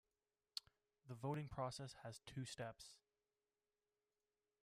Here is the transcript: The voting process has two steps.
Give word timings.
The 1.05 1.13
voting 1.13 1.47
process 1.47 1.93
has 2.01 2.21
two 2.25 2.43
steps. 2.43 2.95